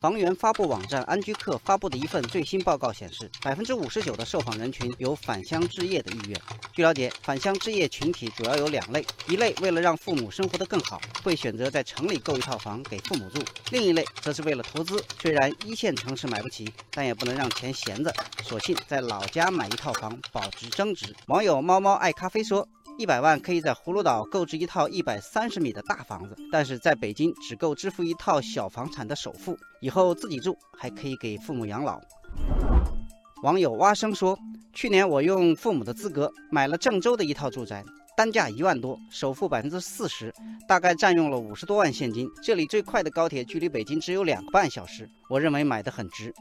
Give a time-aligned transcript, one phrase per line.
[0.00, 6.40] 房源发布网站安居客发布的一份最新报告显示，百分之五十九的受访人群有返乡置业的意愿。
[6.72, 13.40] 据了解，返乡置业群体主要有两类：一类为了让父母生活得更好，会选择在城里购一套房给父母住；
[13.72, 21.12] 另一类则是为了投资，虽然一线城市买不起，但也不能让钱闲着，索性在老家买一套房保值增值。
[21.26, 22.64] 网友猫猫爱咖啡说。
[22.98, 32.00] 一百万可以在葫芦岛购置一套一百三十米的大房子，但是在北京只够支付一套小房产的首付，以后自己住还可以给父母养老。
[33.44, 34.36] 网友蛙声说，
[34.72, 37.84] 去年我用父母的资格买了郑州的一套住宅，
[38.16, 40.34] 单价一万多，首付百分之四十，
[40.66, 42.28] 大概占用了五十多万现金。
[42.42, 46.34] 这里最快的高铁距离北京只有两个半小时，我认为买的很值。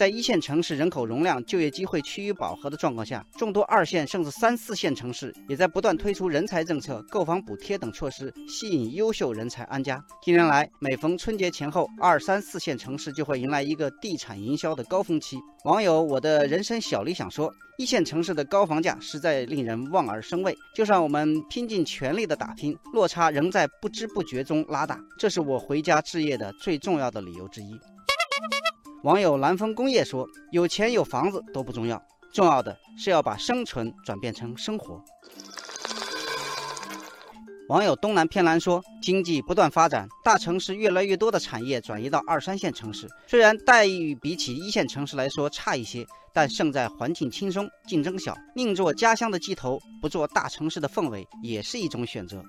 [0.00, 10.02] 在一线城市人口容量、就业机会趋于饱和的状况下，众多二线甚至三四线城市也在不断推出人才政策、购房补贴等措施，吸引优秀人才安家。
[10.22, 15.36] 近年来，每逢春节前后，二三四线城市就会迎来一个地产营销的高峰期。
[15.64, 20.56] 网友我的人生小理想说，一线城市的高房价实在令人望而生畏。
[20.74, 27.78] 就算我们拼尽全力的打拼，落差仍在不知不觉中拉大，这是我回家置业的最重要的理由之一。
[29.02, 32.02] 网友蓝峰工业说：“有钱有房子都不重要，
[32.34, 35.02] 重要的是要把生存转变成生活。”
[37.70, 48.36] 网友东南偏南说：“经济不断发展，大城市越来越多的产业转移到二三线城市，虽然待遇比起一线城市来说差一些，但胜在环境轻松、竞争小。
[48.54, 52.42] 宁做家乡的鸡头，不做大城市的凤尾，也是一种选择。”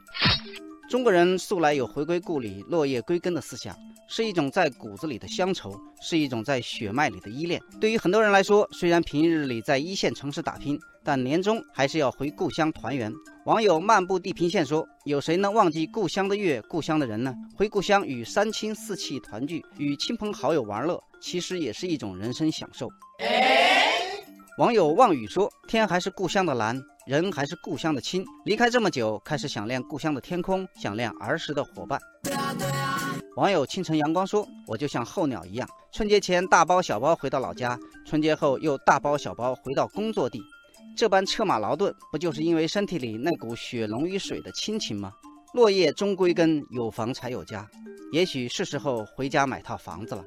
[0.91, 3.73] 中国人素来有回归故里、落叶归根的思想，
[4.09, 7.61] 是一种在骨子里的乡愁，是一种在血脉里的依恋。
[7.79, 13.09] 对于很多人来说，虽然平日里在一线城市打拼，但年终还是要回故乡团圆。
[13.45, 17.33] 网友漫步地平线说：“有谁能忘记故乡的月、故乡的人呢？
[17.55, 22.89] 回故乡与三亲四戚团聚，与亲朋好友玩乐，其实也是一种人生享受。”
[24.57, 31.99] 网友望雨说：“天还是故乡的蓝。”人还是故乡的亲，离开这么久，开始想念故乡的天空，想念儿时的伙伴。
[33.37, 40.39] 网友清晨阳光说：“我就像候鸟一样，春节前大包小包回到老家，春节后又大包小包回到工作地，
[40.95, 45.11] 这般车马劳顿，不就是因为身体里那股血浓于水的亲情吗？
[45.53, 47.67] 落叶终归根，有房才有家，
[48.11, 50.23] 也许是时候回家买套房子了。”